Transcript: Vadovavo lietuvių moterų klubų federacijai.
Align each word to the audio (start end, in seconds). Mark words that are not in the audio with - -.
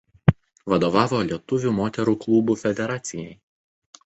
Vadovavo 0.73 1.19
lietuvių 1.27 1.73
moterų 1.81 2.17
klubų 2.25 2.59
federacijai. 2.63 3.31